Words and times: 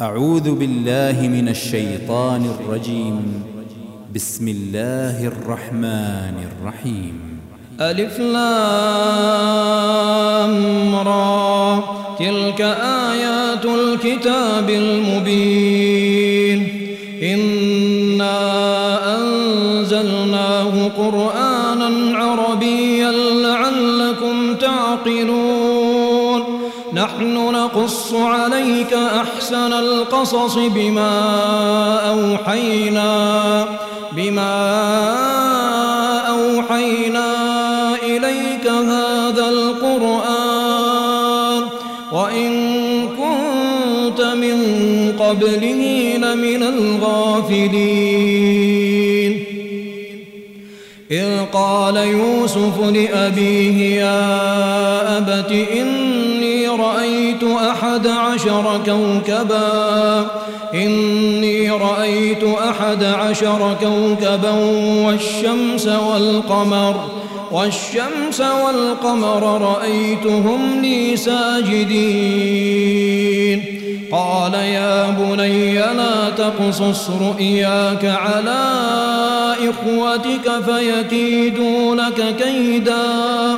أعوذ 0.00 0.54
بالله 0.54 1.28
من 1.28 1.48
الشيطان 1.48 2.54
الرجيم. 2.60 3.42
بسم 4.14 4.48
الله 4.48 5.26
الرحمن 5.26 6.34
الرحيم. 6.48 7.40
ألف 7.80 8.18
لام 8.18 8.54
را. 10.94 11.82
تلك 12.18 12.60
آيات 13.10 13.64
الكتاب 13.64 14.70
المبين. 14.70 16.68
إنا 17.22 18.38
أنزلناه 19.16 20.88
قرآنا 20.88 22.18
عربيا 22.18 23.12
لعلكم 23.42 24.54
تعقلون. 24.54 26.42
نحن 26.94 27.34
نقص 27.34 28.14
عليك 28.14 28.97
أحسن 29.48 29.72
القصص 29.72 30.54
بما 30.58 31.14
أوحينا 32.10 33.64
بما 34.12 34.54
أوحينا 36.28 37.34
إليك 38.02 38.66
هذا 38.66 39.48
القرآن. 39.48 40.88
وإن 42.12 42.52
كنت 43.08 44.20
من 44.20 44.58
قبله 45.18 46.12
لمن 46.16 46.62
الغافلين. 46.62 47.88
إذ 51.10 51.44
قال 51.52 51.96
يوسف 51.96 52.80
لأبيه 52.80 54.00
يا 54.00 55.18
أبت 55.18 55.52
إني 55.52 56.07
رأيت 56.88 57.44
أحد 57.44 58.06
عشر 58.06 58.80
كوكباً. 58.86 60.26
إني 60.74 61.70
رأيت 61.70 62.44
أحد 62.44 63.04
عشر 63.04 63.76
كوكبا 63.80 64.50
والشمس 65.06 65.86
والقمر 65.86 67.10
والشمس 67.52 68.40
والقمر 68.40 69.62
رأيتهم 69.62 70.80
لي 70.82 71.16
ساجدين. 71.16 72.28
قال 74.12 74.54
يا 74.54 75.10
بني 75.10 75.74
لا 75.74 76.30
تقصص 76.36 77.10
رؤياك 77.10 78.04
على 78.04 78.64
إخوتك 79.70 80.50
فيكيدوا 80.66 81.94
لك 81.94 82.36
كيدا. 82.42 83.56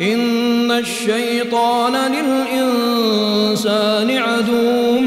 إن 0.00 0.70
الشيطان 0.70 1.92
للإنسان 2.12 4.10
عدو 4.10 4.98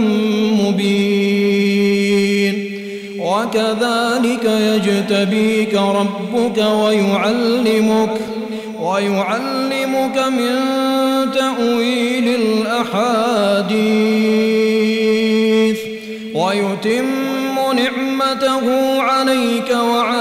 وكذلك 3.41 4.45
يجتبيك 4.45 5.73
ربك 5.73 6.57
ويعلمك 6.57 8.17
ويعلمك 8.81 10.17
من 10.17 10.55
تأويل 11.31 12.27
الأحاديث 12.27 13.71
ويتم 16.35 17.55
نعمته 17.75 19.01
عليك 19.01 19.71
وعلى 19.71 20.20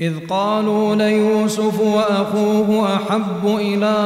إذ 0.00 0.14
قالوا 0.30 0.94
ليوسف 0.94 1.80
وأخوه 1.80 2.96
أحب 2.96 3.46
إلى 3.46 3.96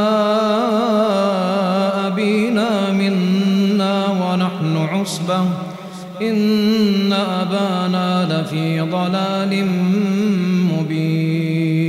أبينا 2.07 2.93
منا 2.93 4.07
ونحن 4.07 4.77
عصبة. 4.77 5.45
إن 6.23 7.13
أبانا 7.13 8.29
لفي 8.31 8.81
ضلال 8.81 9.67
مبين. 10.73 11.83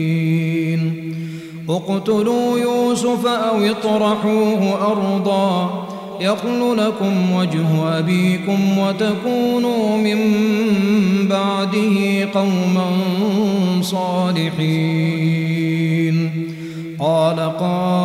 اقتلوا 1.70 2.60
يوسف 2.60 3.28
أو 3.28 3.64
اطرحوه 3.64 4.92
أرضا. 4.92 5.88
يخل 6.24 6.78
لكم 6.78 7.32
وجه 7.32 8.00
أبيكم 8.00 8.78
وتكونوا 8.78 9.98
من 9.98 10.20
بعده 11.28 12.28
قوما 12.34 12.86
صالحين. 13.82 15.24
قال 17.00 17.40
قائل 17.60 18.04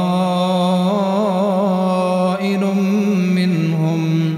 منهم 3.34 4.34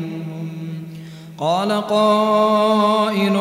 قال 1.38 1.72
قائل 1.72 3.36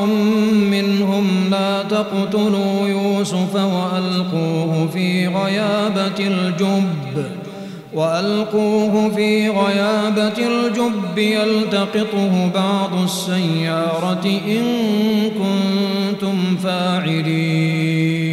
منهم 0.71 1.25
لا 1.51 1.83
تقتلوا 1.83 2.87
يوسف 2.87 3.55
وألقوه 3.55 4.87
في 4.93 5.27
غيابة 5.27 6.19
الجب. 6.19 7.38
وألقوه 7.93 9.09
في 9.15 9.49
غيابة 9.49 10.37
الجب 10.37 11.17
يلتقطه 11.17 12.51
بعض 12.55 12.93
السيارة 13.03 14.25
إن 14.25 14.63
كنتم 15.29 16.57
فاعلين. 16.63 18.29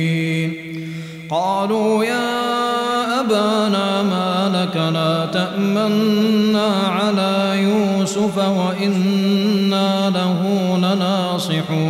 قالوا 1.31 2.05
يا 2.05 3.21
أبانا 3.21 4.03
ما 4.03 4.53
لك 4.55 4.77
لا 4.77 5.27
تأمنا 5.27 6.67
على 6.89 7.63
يوسف 7.63 8.39
وإنا 8.39 10.11
له 10.11 10.43
لناصحون. 10.79 11.87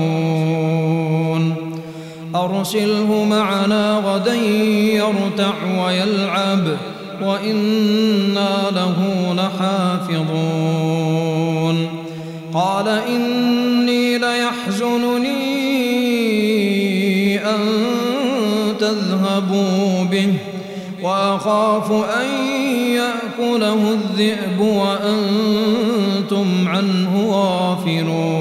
أرسله 2.34 3.24
معنا 3.30 4.02
غدا 4.06 4.34
يرتع 4.34 5.54
ويلعب. 5.84 6.76
وإنا 7.22 8.70
له 8.70 8.98
لحافظون. 9.34 10.46
قال 12.54 12.88
إني 12.88 14.18
ليحزنني 14.18 15.46
أن 17.38 17.60
تذهبوا 18.80 20.04
به 20.04 20.32
وأخاف 21.02 21.92
أن 21.92 22.26
يأكله 22.94 23.92
الذئب 23.92 24.60
وأنتم 24.60 26.46
عنه 26.68 27.28
غافلون. 27.30 28.35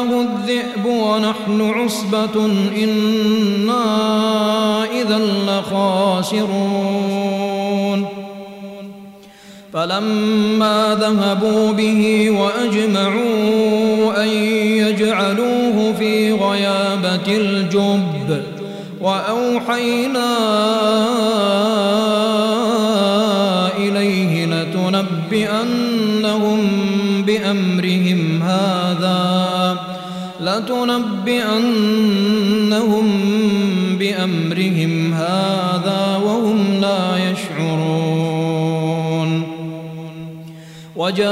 أكله 0.00 0.20
الذئب 0.20 0.84
ونحن 0.86 1.60
عصبة 1.60 2.46
إنا 2.84 3.84
إذا 4.84 5.18
لخاسرون. 5.48 6.80
فلما 9.72 10.98
ذهبوا 11.00 11.72
به 11.72 12.30
وأجمعوا 12.30 14.22
أن 14.22 14.28
يجعلوه 14.28 15.92
في 15.98 16.32
غيابة 16.32 17.36
الجب 17.36 18.42
وأوحينا 19.00 20.36
إليه 23.76 24.46
لتنبئنهم 24.46 26.10
هذا 27.40 27.52
لتنبئنهم 30.60 31.76
بأمرهم 33.98 35.14
هذا 35.14 36.20
وهم 36.24 36.80
لا 36.80 37.16
يشعرون 37.30 38.30
وجاءوا 40.96 41.30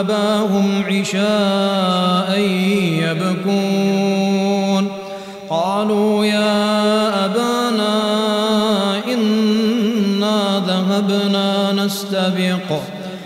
أباهم 0.00 0.84
عشاء 0.88 2.38
يبكون 3.02 4.88
قالوا 5.50 6.24
يا 6.24 7.24
أبانا 7.24 7.96
إنا 9.12 10.62
ذهبنا 10.66 11.72
نستبق 11.72 12.95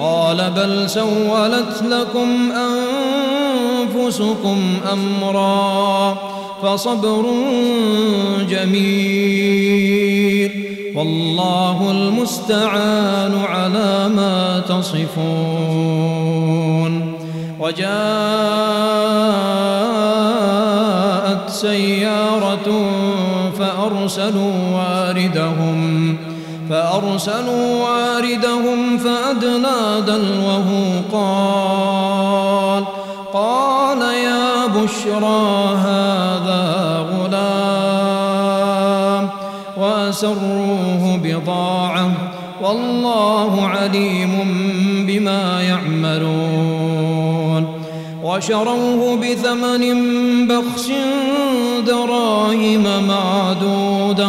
قال 0.00 0.50
بل 0.56 0.90
سولت 0.90 1.82
لكم 1.82 2.52
أنفسكم 3.96 4.78
أمرا 4.92 6.16
فصبر 6.62 7.24
جميل 8.48 9.98
والله 10.96 11.90
المستعان 11.90 13.44
على 13.48 14.08
ما 14.08 14.62
تصفون 14.68 16.08
وجاءت 17.60 17.88
سيارة 21.50 22.90
فأرسلوا 23.58 24.52
واردهم 24.74 25.67
فأرسلوا 26.70 27.82
واردهم 27.84 28.98
فأدنى 28.98 30.00
دلوه 30.06 31.02
قال 31.12 32.84
قال 33.32 34.02
يا 34.02 34.66
بشرى 34.66 35.76
هذا 35.76 36.98
غلام 37.12 38.48
وأسروه 39.76 41.20
بضاعة 41.24 42.10
والله 42.62 43.66
عليم 43.66 44.32
بما 45.06 45.62
يعملون. 45.62 47.18
وشروه 48.22 49.16
بثمن 49.16 49.84
بخس 50.48 50.90
دراهم 51.86 52.84
معدودة 53.08 54.28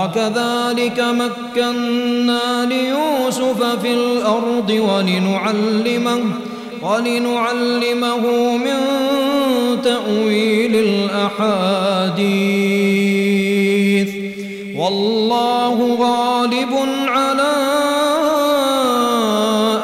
وكذلك 0.00 0.98
مكنا 1.00 2.64
ليوسف 2.64 3.60
في 3.82 3.94
الأرض 3.94 4.70
ولنعلمه 4.70 6.20
ولنعلمه 6.82 8.56
من 8.56 8.78
تأويل 9.84 10.76
الأحاديث. 10.76 12.20
والله 14.76 15.96
غالب 16.00 16.72
على 17.08 17.52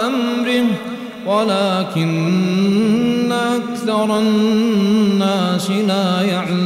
أمره 0.06 0.66
ولكن 1.26 3.32
أكثر 3.32 4.18
الناس 4.18 5.70
لا 5.70 6.22
يعلمون. 6.22 6.65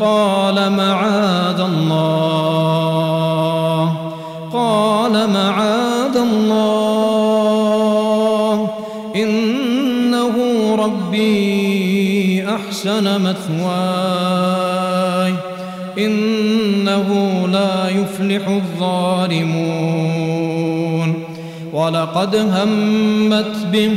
قال 0.00 0.72
معاذ 0.72 1.60
الله 1.60 2.50
قال 4.52 5.30
معاذ 5.30 6.16
الله 6.16 6.70
إنه 9.16 10.34
ربي 10.78 12.44
أحسن 12.48 13.22
مثواي 13.22 15.34
إنه 15.98 17.08
لا 17.52 17.88
يفلح 17.88 18.48
الظالمون. 18.48 20.00
ولقد 21.72 22.36
همت 22.36 23.66
به 23.72 23.96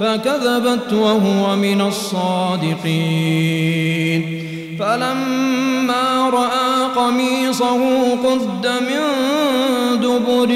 فكذبت 0.00 0.92
وهو 0.92 1.56
من 1.56 1.80
الصادقين. 1.80 3.14
فلما 4.78 6.30
رأى 6.30 6.84
قميصه 6.96 7.80
قد 8.14 8.66
من 8.66 9.02
دبر 10.00 10.50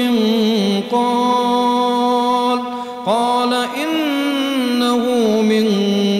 قال 0.91 2.59
قال 3.05 3.53
إنه 3.53 5.03
من 5.41 5.65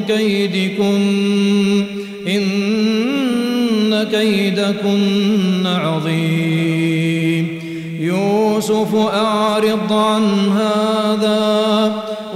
كيدكن 0.07 1.83
إن 2.27 4.03
كيدكن 4.11 5.67
عظيم. 5.67 7.59
يوسف 7.99 8.95
أعرض 8.95 9.93
عن 9.93 10.23
هذا 10.49 11.98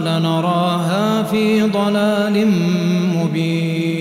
لنراها 0.00 1.22
في 1.22 1.62
ضلال 1.62 2.46
مبين. 3.16 4.00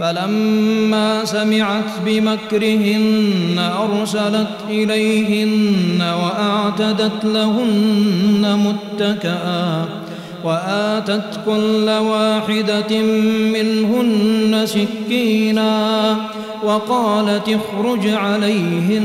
فلما 0.00 1.24
سمعت 1.24 1.90
بمكرهن 2.06 3.58
أرسلت 3.58 4.56
إليهن 4.70 6.02
وأعتدت 6.02 7.24
لهن 7.24 8.58
متكئا 8.66 9.84
وآتت 10.44 11.40
كل 11.46 11.88
واحدة 11.88 13.02
منهن 13.52 14.66
سكينا 14.66 16.16
وقالت 16.64 17.48
اخرج 17.48 18.08
عليهن. 18.08 19.04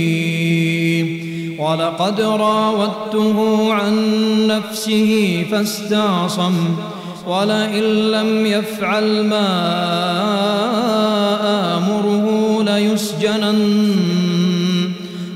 ولقد 1.71 2.21
راودته 2.21 3.73
عن 3.73 3.93
نفسه 4.47 5.45
فاستعصم 5.51 6.53
ولئن 7.27 7.83
لم 8.11 8.45
يفعل 8.45 9.23
ما 9.23 9.47
آمره 11.77 12.63
ليسجنن 12.63 13.59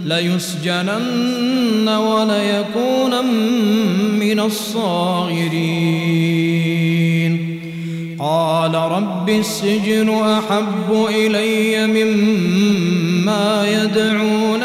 ليسجنن 0.05 1.89
وليكون 1.89 3.25
من 4.19 4.39
الصاغرين. 4.39 5.95
قال 8.19 8.75
رب 8.75 9.29
السجن 9.29 10.09
أحب 10.09 11.05
إلي 11.09 11.87
مما 11.87 13.67
يدعونني 13.67 14.64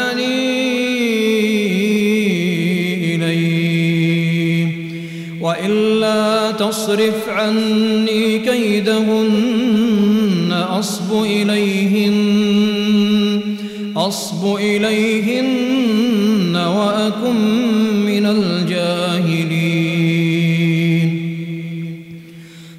وإلا 6.71 6.71
تصرف 6.71 7.29
عني 7.29 8.39
كيدهن 8.39 10.51
أصب 10.69 11.23
إليهن 11.23 12.15
أصب 13.95 14.55
إليهن 14.55 16.55
وأكن 16.55 17.35
من 18.05 18.25
الجاهلين. 18.25 19.61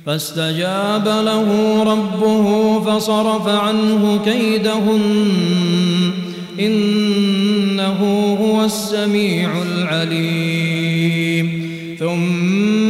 فاستجاب 0.07 1.09
له 1.09 1.83
ربه 1.83 2.81
فصرف 2.81 3.49
عنه 3.49 4.21
كيدهن 4.25 5.03
إنه 6.61 8.37
هو 8.41 8.65
السميع 8.65 9.63
العليم. 9.63 11.63
ثم 11.99 12.82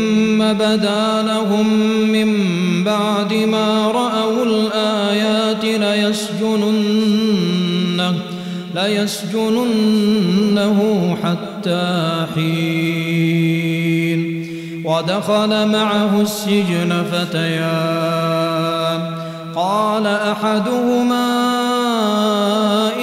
بدا 0.54 1.23
لهم 1.23 1.68
من 2.11 2.35
بعد 2.85 3.35
ما 3.35 3.87
رأوا 3.87 4.44
الآيات 4.44 5.64
ليسجننه 5.64 7.12
ليسجننه 8.75 10.78
حتى 11.25 12.26
حين. 12.35 14.42
ودخل 14.85 15.68
معه 15.68 16.21
السجن 16.21 17.04
فتيان. 17.12 19.00
قال 19.56 20.06
أحدهما 20.06 21.28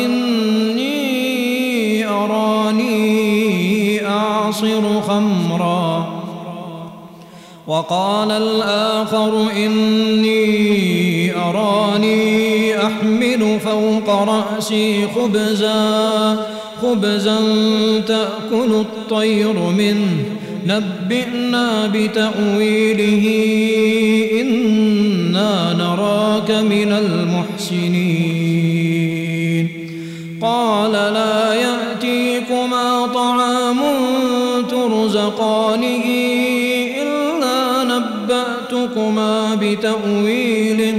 إني 0.05 2.07
أراني 2.07 4.07
أعصر 4.07 5.01
خمرا. 5.01 6.18
وقال 7.69 8.31
الآخر 8.31 9.47
إني 9.65 11.35
أراني 11.35 12.77
أحمل 12.77 13.59
فوق 13.59 14.09
رأسي 14.09 15.07
خبزا 15.15 16.37
خبزا 16.81 17.39
تأكل 18.07 18.71
الطير 18.71 19.53
منه. 19.53 20.25
نبئنا 20.67 21.91
بتأويله 21.93 23.25
إنا 24.41 25.73
نراك 25.73 26.51
من 26.51 26.91
المحسنين. 26.91 28.19
قال 30.41 30.91
لا 30.91 31.53
يأتيكما 31.53 33.07
طعام 33.13 33.79
ترزقانه 34.69 35.88
بتأويله 39.69 40.93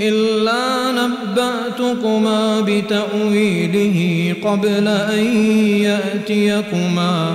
إلا 0.00 0.92
نبأتكما 0.92 2.60
بتأويله 2.60 4.34
قبل 4.44 4.88
أن 4.88 5.36
يأتيكما. 5.80 7.34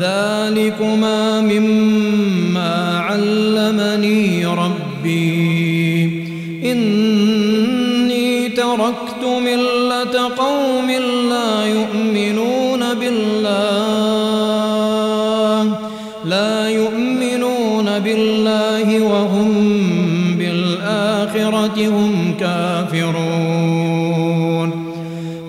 ذلكما 0.00 1.40
مما 1.40 2.98
علمني 2.98 4.46
ربي. 4.46 6.04
إني 6.64 8.48
تركت 8.48 9.24
ملة 9.24 10.28
قوم 10.36 10.83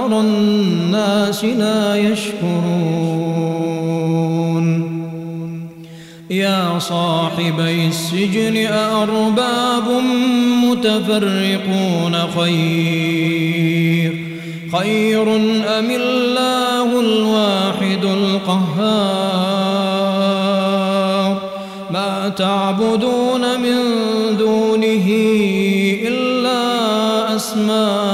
أكثر 0.00 0.20
الناس 0.20 1.44
لا 1.44 1.96
يشكرون. 1.96 2.50
يا 6.30 6.78
صاحبي 6.78 7.86
السجن 7.86 8.66
أأرباب 8.66 9.84
متفرقون 10.64 12.16
خير. 12.38 14.12
خير 14.78 15.36
أم 15.78 15.90
الله 15.90 17.00
الواحد 17.00 18.04
القهار؟ 18.04 19.00
ما 21.90 22.28
تعبدون 22.28 23.60
من 23.60 23.76
دونه 24.38 25.06
إلا 26.08 26.60
أسماء 27.36 28.09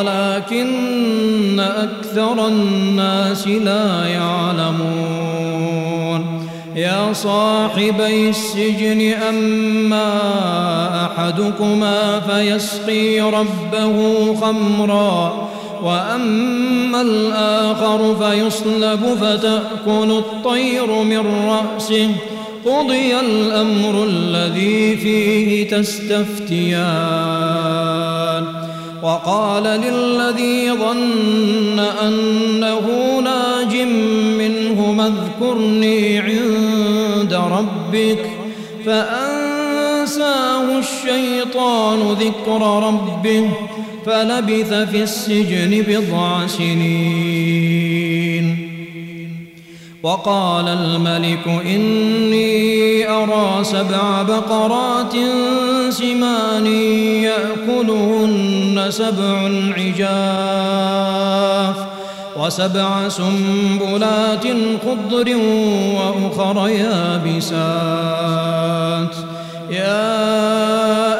ولكن 0.00 1.60
أكثر 1.60 2.48
الناس 2.48 3.48
لا 3.48 4.06
يعلمون. 4.06 5.60
يا 6.76 7.12
صاحبي 7.12 8.28
السجن 8.28 9.12
أما 9.28 10.18
أحدكما 11.06 12.20
فيسقي 12.20 13.20
ربه 13.20 14.34
خمرا 14.34 15.48
وأما 15.82 17.00
الآخر 17.00 18.16
فيصلب 18.20 19.18
فتأكل 19.20 20.10
الطير 20.10 21.02
من 21.02 21.48
رأسه. 21.48 22.10
قضي 22.66 23.20
الأمر 23.20 24.04
الذي 24.04 24.96
فيه 24.96 25.68
تستفتيان. 25.68 27.59
وقال 29.02 29.62
للذي 29.62 30.72
ظن 30.72 31.78
أنه 31.78 32.86
ناج 33.24 33.76
منه 34.38 35.06
اذكرني 35.06 36.18
عند 36.18 37.34
ربك 37.34 38.30
فأنساه 38.86 40.78
الشيطان 40.78 42.12
ذكر 42.12 42.82
ربه 42.88 43.50
فلبث 44.06 44.72
في 44.72 45.02
السجن 45.02 45.84
بضع 45.88 46.46
سنين. 46.46 48.00
وقال 50.02 50.68
الملك 50.68 51.48
إني 51.66 53.08
أرى 53.10 53.64
سبع 53.64 54.22
بقرات 54.22 55.14
سمان 55.90 56.66
يأكلهن 57.26 58.86
سبع 58.88 59.50
عجاف 59.76 61.76
وسبع 62.36 63.08
سنبلات 63.08 64.46
خضر 64.84 65.28
وأخر 65.96 66.68
يابسات. 66.68 67.60
يا 69.70 71.19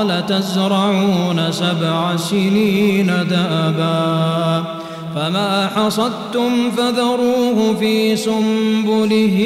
قال 0.00 0.26
تزرعون 0.26 1.52
سبع 1.52 2.16
سنين 2.16 3.06
دابا 3.06 4.64
فما 5.14 5.70
حصدتم 5.76 6.70
فذروه 6.76 7.76
في 7.80 8.16
سنبله 8.16 9.38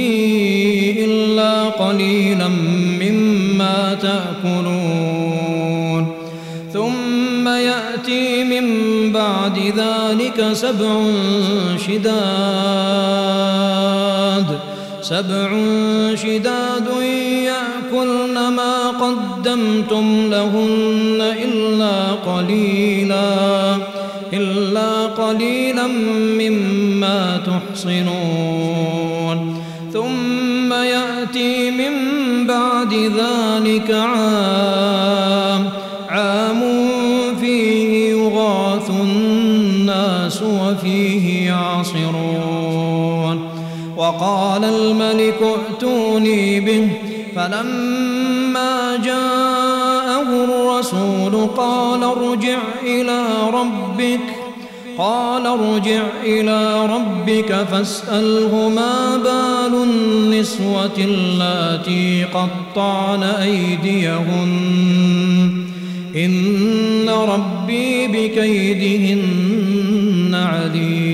إلا 0.99 1.65
قليلا 1.65 2.49
مما 3.01 3.95
تأكلون. 4.03 5.45
ثم 6.73 7.49
يأتي 7.49 8.45
من 8.45 8.67
بعد 9.13 9.59
ذلك 9.59 10.53
سبع 10.53 11.03
شداد. 11.87 13.25
سبع 15.03 15.49
شداد 16.15 16.89
يأكلن 17.45 18.37
ما 18.57 18.74
قدمتم 19.05 20.07
لهن 20.31 21.21
إلا 21.45 22.13
قليلا 22.13 23.77
إلا 24.33 25.07
قليلا 25.07 25.87
مما 26.39 27.41
تحصنون. 27.47 29.39
ثم 29.93 30.73
يأتي 30.73 31.71
من 31.71 31.93
بعد 32.47 32.93
ذلك 32.95 33.91
عام 33.91 35.69
عام 36.09 36.63
فيه 37.41 38.11
يغاث 38.11 38.91
الناس 38.91 40.43
وفيه 40.43 41.47
يعصرون. 41.47 43.39
وقال 43.97 44.65
الملك 44.65 45.41
ائتوني 45.43 46.61
به 46.61 46.89
فلما 47.37 48.14
جاءه 49.05 50.45
الرسول 50.45 51.47
قال 51.57 52.03
ارجع 52.03 52.59
إلى 52.83 53.25
ربك 53.53 54.21
قال 54.99 55.47
ارجع 55.47 56.03
إلى 56.25 56.87
ربك 56.87 57.67
فاسأله 57.73 58.69
ما 58.69 59.17
بال 59.17 59.83
النسوة 59.83 60.97
اللاتي 60.99 62.25
قطعن 62.25 63.23
أيديهن؟ 63.23 64.55
إن 66.17 67.09
ربي 67.09 68.07
بكيدهن 68.07 69.55
عليم 70.35 71.14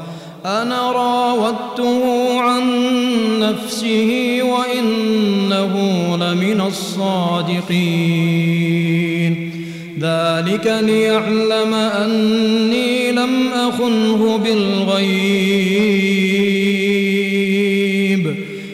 أنا 0.45 0.91
راودته 0.91 2.39
عن 2.39 2.63
نفسه 3.39 4.39
وإنه 4.43 5.73
لمن 6.17 6.61
الصادقين. 6.61 7.91
ذلك 9.99 10.79
ليعلم 10.81 11.73
أني 11.73 13.11
لم 13.11 13.47
أخنه 13.53 14.37
بالغيب 14.37 15.01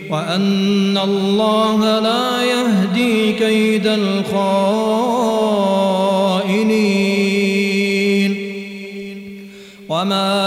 وأن 0.10 0.98
الله 0.98 2.00
لا 2.00 2.44
يهدي 2.44 3.34
كيد 3.34 3.88
الخائنين. 3.88 4.48
وما 9.90 10.47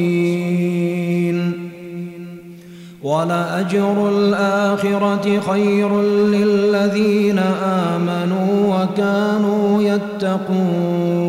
ولأجر 3.21 4.09
الآخرة 4.09 5.39
خير 5.51 6.01
للذين 6.01 7.39
آمنوا 7.63 8.75
وكانوا 8.75 9.81
يتقون. 9.81 11.21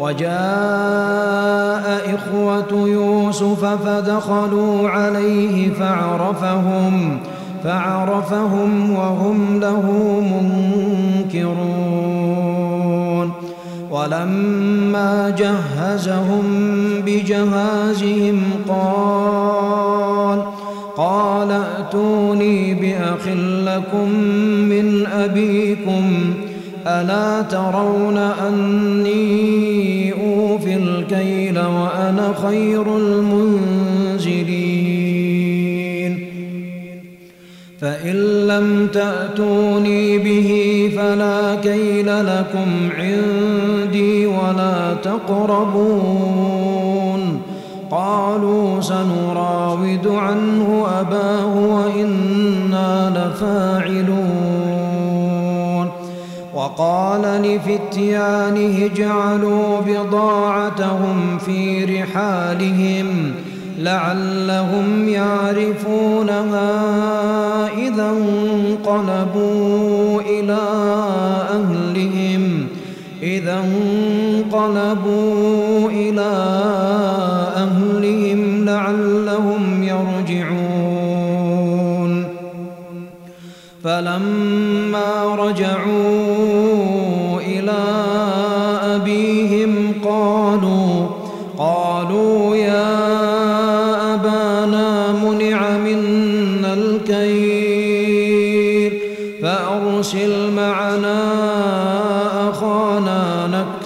وجاء 0.00 1.84
إخوة 2.14 2.88
يوسف 2.88 3.64
فدخلوا 3.64 4.88
عليه 4.88 5.70
فعرفهم 5.70 7.18
فعرفهم 7.64 8.92
وهم 8.92 9.60
له 9.60 9.90
منكرون. 11.24 12.21
ولما 13.92 15.34
جهزهم 15.38 16.44
بجهازهم 17.06 18.42
قال 18.68 20.42
قال 20.96 21.50
ائتوني 21.50 22.74
بأخ 22.74 23.28
لكم 23.66 24.08
من 24.68 25.06
أبيكم 25.06 26.34
ألا 26.86 27.42
ترون 27.42 28.16
أني 28.18 30.12
أوفي 30.12 30.76
الكيل 30.76 31.58
وأنا 31.58 32.34
خير 32.42 32.96
المنزلين؟ 32.96 34.62
فإن 37.80 38.46
لم 38.46 38.88
تأتوني 38.92 40.18
به 40.18 40.90
فلا 40.96 41.54
كيل 41.54 42.06
لكم 42.06 42.90
ولا 44.26 44.94
تقربون. 45.02 46.62
قالوا 47.90 48.80
سنراود 48.80 50.06
عنه 50.06 50.86
أباه 51.00 51.56
وإنا 51.56 53.10
لفاعلون. 53.10 54.92
وقال 56.54 57.22
لفتيانه 57.22 58.84
اجعلوا 58.84 59.80
بضاعتهم 59.86 61.38
في 61.38 61.84
رحالهم 61.84 63.34
لعلهم 63.78 65.08
يعرفونها 65.08 66.72
إذا 67.78 68.10
انقلبوا 68.10 70.20
إلى 70.20 70.58
أهلهم 71.50 71.81
إذا 73.22 73.64
انقلبوا 74.54 75.10
إلى 75.90 76.32
أهلهم 77.56 78.64
لعلهم 78.64 79.82
يرجعون. 79.82 80.92
فلما 83.84 85.34
رجعوا 85.34 86.11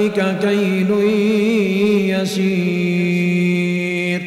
ذلك 0.00 0.38
كيل 0.42 0.90
يسير. 2.20 4.20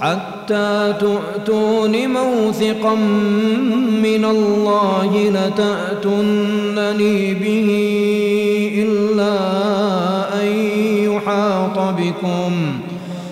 حتى 0.00 0.94
تؤتون 1.00 2.08
موثقا 2.08 2.94
من 4.02 4.24
الله 4.24 5.30
لتأتونني 5.30 7.34
به 7.34 7.68
إلا 8.76 9.36
أن 10.42 10.48
يحاط 11.12 11.78
بكم. 11.78 12.79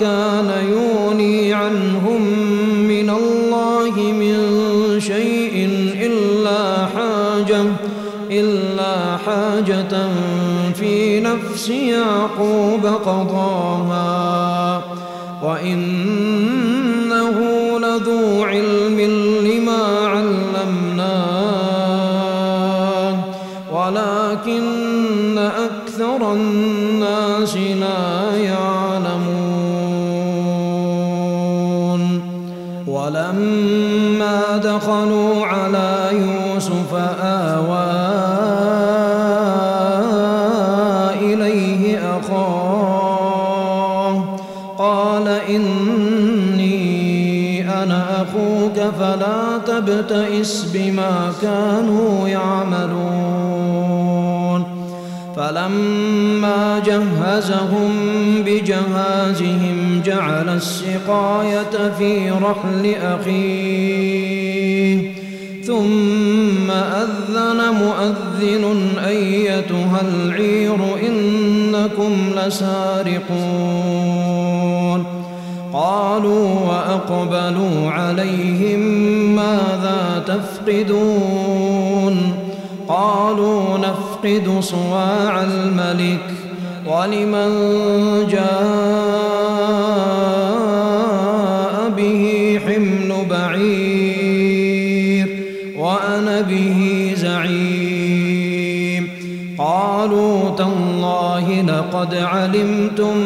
كان 0.00 0.52
يوني 0.70 1.54
عنهم 1.54 2.22
من 2.88 3.10
الله 3.10 3.94
من 3.96 4.36
شيء 5.00 5.68
إلا 6.02 6.86
حاجة 6.86 7.64
إلا 8.30 9.16
حاجة 9.16 10.08
في 10.74 11.20
نفس 11.20 11.68
يعقوب 11.68 12.86
قضاها. 12.86 14.82
وإنه 15.42 16.27
أخوك 48.28 48.76
فلا 49.00 49.58
تبتئس 49.66 50.66
بما 50.74 51.32
كانوا 51.42 52.28
يعملون. 52.28 53.58
فلما 55.36 56.82
جهزهم 56.86 57.90
بجهازهم 58.46 60.02
جعل 60.04 60.48
السقاية 60.48 61.92
في 61.98 62.30
رحل 62.30 62.94
أخيه. 63.02 64.38
ثم 65.64 66.70
أذن 66.70 67.60
مؤذن 67.80 68.64
أيتها 69.06 70.00
العير 70.08 70.78
إنكم 71.08 72.12
لسارقون. 72.36 73.18
قالوا 75.72 76.48
وأقبلوا 76.68 77.90
عليهم 77.90 78.80
ماذا 79.36 80.22
تفقدون؟ 80.26 82.08
قالوا 82.88 83.78
نفقد 83.78 84.60
صواع 84.60 85.42
الملك 85.42 86.30
ولمن 86.86 87.50
جاء 88.30 89.48
لقد 101.88 102.14
علمتم 102.14 103.16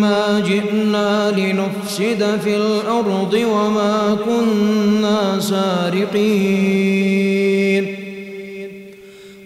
ما 0.00 0.40
جئنا 0.40 1.30
لنفسد 1.30 2.38
في 2.44 2.56
الأرض 2.56 3.34
وما 3.34 4.16
كنا 4.24 5.40
سارقين. 5.40 7.02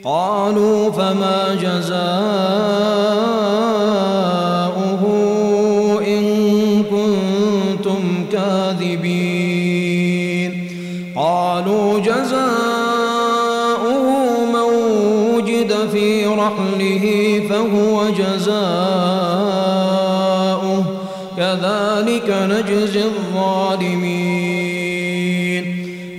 قالوا 0.05 0.91
فما 0.91 1.55
جزاؤه 1.63 2.07
كذلك 21.37 22.29
نجزي 22.31 23.03
الظالمين. 23.05 24.57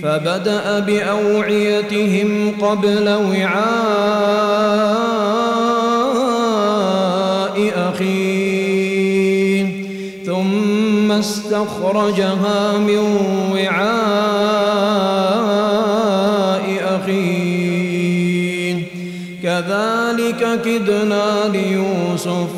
فبدأ 0.02 0.78
بأوعيتهم 0.78 2.52
قبل 2.62 3.08
وعاء 3.08 3.58
أخيه 7.76 9.66
ثم 10.26 11.12
استخرجها 11.12 12.78
من 12.78 12.98
وعاء 13.52 13.88
أخيه. 16.96 18.74
كذلك 19.42 20.60
كدنا 20.64 21.26
ليوسف 21.52 22.57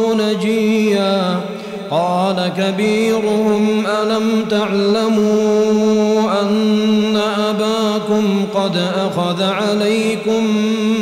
كبيرهم 2.57 3.83
ألم 3.85 4.45
تعلموا 4.49 6.41
أن 6.41 7.21
أباكم 7.39 8.45
قد 8.55 8.77
أخذ 8.77 9.43
عليكم 9.43 10.47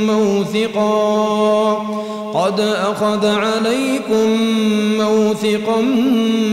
موثقا 0.07 1.73
قد 2.33 2.59
أخذ 2.59 3.25
عليكم 3.25 4.37
موثقا 4.97 5.81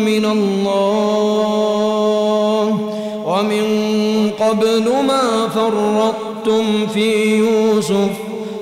من 0.07 0.25
الله 0.25 1.37
ومن 3.27 3.67
قبل 4.41 4.85
ما 5.07 5.49
فرطتم 5.55 6.87
في 6.95 7.39
يوسف 7.39 8.11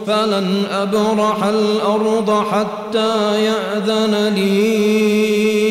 فلن 0.06 0.64
أبرح 0.72 1.44
الأرض 1.44 2.44
حتى 2.50 3.44
يأذن 3.44 4.34
لي 4.34 5.63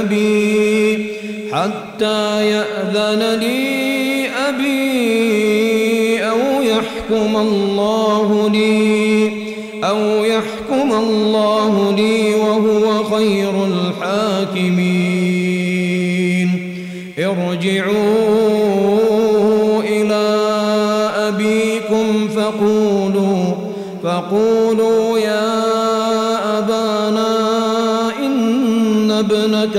أبي 0.00 1.06
حتى 1.52 2.46
يأذن 2.46 3.38
لي 3.40 4.28
أبي 4.48 6.24
أو 6.24 6.62
يحكم 6.62 7.36
الله 7.36 8.50
لي 8.50 9.30
أو 9.84 10.24
يحكم 10.24 10.92
الله 10.92 11.55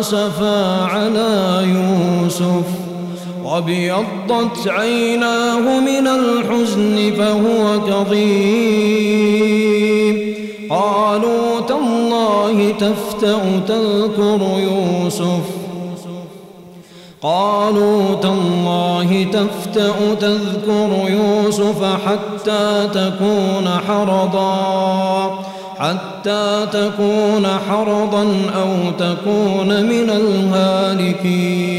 أسفا 0.00 0.84
على 0.84 1.62
يوسف 1.62 2.66
وابيضت 3.44 4.68
عيناه 4.68 5.80
من 5.80 6.06
الحزن 6.06 7.12
فهو 7.18 7.80
كظيم. 7.86 9.60
قالوا 10.70 11.60
تالله 11.68 12.74
تفتأ 12.78 13.40
تذكر 13.68 14.40
يوسف. 14.58 15.46
قالوا 17.22 18.14
تالله 18.22 19.26
تفتأ 19.32 20.14
تذكر 20.20 20.90
يوسف 21.08 21.84
حتى 22.06 22.88
تكون 22.94 23.68
حرضا. 23.88 25.44
حتى 25.80 26.66
تكون 26.72 27.46
حرضا 27.68 28.22
أو 28.56 28.90
تكون 28.98 29.84
من 29.86 30.10
الهالكين. 30.10 31.70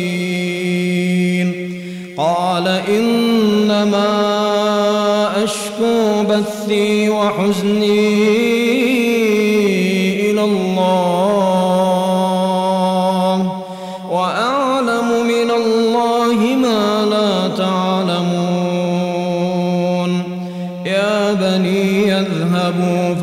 قال 2.18 2.68
إنما 2.68 4.12
أشكو 5.44 6.24
بثي 6.24 7.10
وحزني 7.10 8.51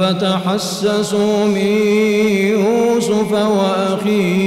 فتحسسوا 0.09 1.45
من 1.45 1.77
يوسف 2.57 3.33
وأخيه 3.33 4.39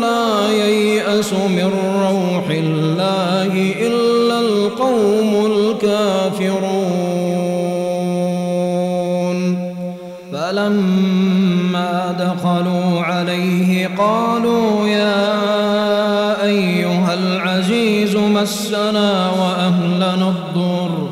لا 0.00 0.48
ييأس 0.52 1.32
من 1.32 1.70
روح 2.00 2.50
الله 2.50 3.74
إلا 3.80 4.40
القوم 4.40 5.46
الكافرون 5.46 7.02
فلما 10.32 12.12
دخلوا 12.18 13.00
عليه 13.00 13.90
قالوا 13.98 14.88
مسنا 18.42 19.30
وأهلنا 19.30 20.28
الضر 20.28 21.08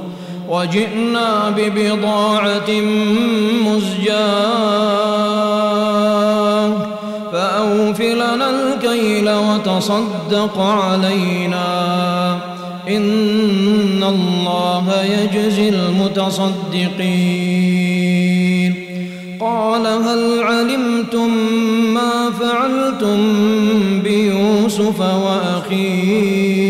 وجئنا 0.49 1.51
ببضاعة 1.57 2.71
مزجاة 3.67 4.21
فأوفلنا 7.33 8.51
الكيل 8.51 9.31
وتصدق 9.31 10.59
علينا 10.59 12.39
إن 12.89 14.05
الله 14.05 15.03
يجزي 15.03 15.69
المتصدقين 15.69 17.31
قال 19.41 19.87
هل 19.87 20.43
علمتم 20.43 21.31
ما 21.95 22.31
فعلتم 22.41 23.19
بيوسف 24.03 25.01
وأخيه 25.01 26.70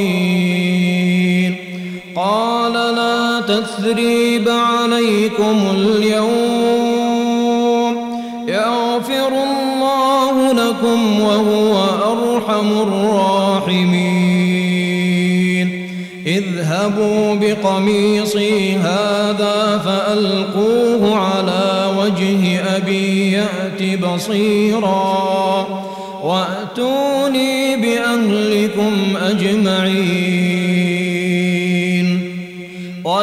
تثريب 3.51 4.49
عليكم 4.49 5.57
اليوم. 5.75 6.91
يغفر 8.47 9.27
الله 9.27 10.53
لكم 10.53 11.21
وهو 11.21 11.83
أرحم 12.11 12.67
الراحمين. 12.81 14.21
اذهبوا 16.27 17.35
بقميصي 17.35 18.73
هذا 18.75 19.81
فألقوه 19.85 21.17
على 21.17 21.89
وجه 21.97 22.61
أبي 22.77 23.31
يأت 23.31 23.99
بصيرا. 23.99 25.67
وأتوني 26.23 27.75
بأهلكم 27.75 28.93
أجمعين. 29.21 30.20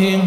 وجهه 0.00 0.20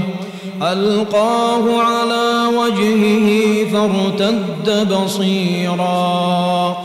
ألقاه 0.61 1.81
على 1.81 2.45
وجهه 2.57 3.27
فارتد 3.73 4.93
بصيرا. 4.93 6.77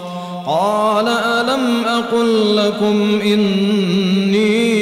قال 0.47 1.09
ألم 1.09 1.85
أقل 1.87 2.57
لكم 2.57 3.21
إني 3.23 4.78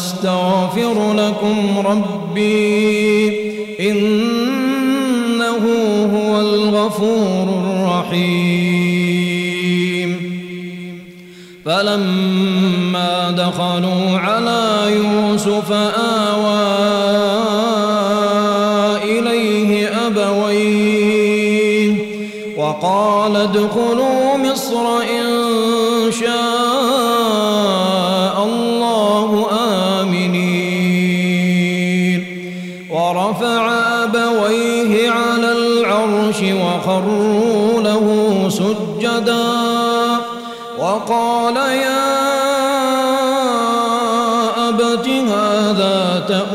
أستغفر 0.00 1.12
لكم 1.12 1.56
ربي 1.86 3.28
إنه 3.80 5.64
هو 6.14 6.40
الغفور 6.40 7.46
الرحيم. 7.64 8.50
فلما 11.64 13.30
دخلوا 13.30 14.18
على 14.18 14.64
يوسف 14.96 15.72
آوى 15.72 16.70
إليه 19.04 19.88
أبويه 20.06 21.92
وقال 22.56 23.36
ادخلوا 23.36 24.36
مصر 24.36 24.98
إن 25.02 25.26
شاء 26.20 26.49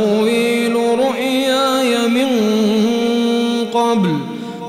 تأويل 0.06 0.76
رؤياي 0.76 2.08
من 2.08 2.30
قبل 3.74 4.18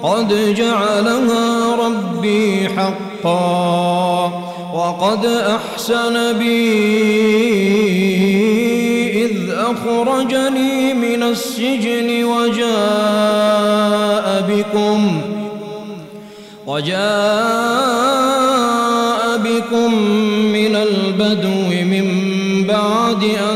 قد 0.03 0.55
جعلها 0.55 1.77
ربي 1.77 2.69
حقا 2.69 4.27
وقد 4.75 5.27
أحسن 5.27 6.33
بي 6.39 6.87
إذ 9.25 9.51
أخرجني 9.51 10.95
من 10.95 11.23
السجن 11.23 12.25
وجاء 12.25 13.47
بكم 14.49 15.21
وجاء 16.67 18.17
بكم 19.39 19.95
من 20.53 20.77
البدو 20.77 21.69
من 21.85 22.07
بعد 22.69 23.23
أن 23.25 23.56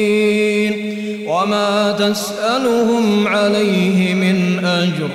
وما 1.41 1.91
تسألهم 1.91 3.27
عليه 3.27 4.13
من 4.13 4.65
أجر 4.65 5.09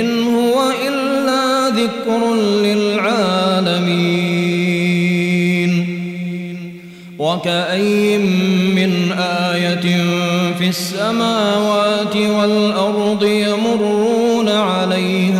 إن 0.00 0.22
هو 0.22 0.70
إلا 0.88 1.68
ذكر 1.68 2.34
للعالمين. 2.34 4.32
وكأي 7.18 8.18
من 8.74 9.12
آية 9.18 10.04
في 10.58 10.68
السماوات 10.68 12.16
والأرض 12.16 13.22
يمرون 13.24 14.48
عليها 14.48 15.31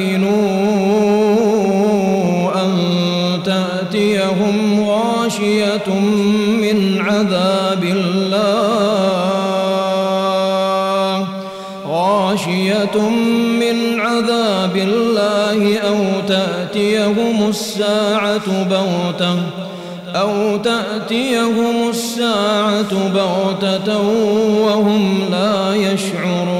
أفأمنون 0.00 0.60
غاشية 5.30 5.88
من 6.60 7.00
عذاب 7.00 7.84
الله 7.84 8.30
غاشية 11.88 13.08
من 13.60 14.00
عذاب 14.00 14.76
الله 14.76 15.78
أو 15.78 15.96
تأتيهم 16.28 17.48
الساعة 17.48 18.64
بغتة 18.64 19.36
أو 20.14 20.56
تأتيهم 20.56 21.88
الساعة 21.90 23.08
بغتة 23.14 23.98
وهم 24.60 25.20
لا 25.30 25.74
يشعرون. 25.74 26.59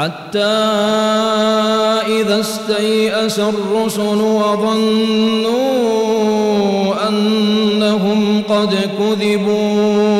حتى 0.00 0.56
إذا 2.20 2.40
استيأس 2.40 3.38
الرسل 3.38 4.20
وظنوا 4.20 5.48
أنهم 7.08 8.42
قد 8.48 8.74
كذبوا. 8.98 10.19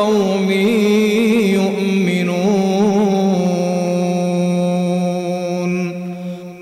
ورحمة 0.00 0.10
لقوم 0.10 0.79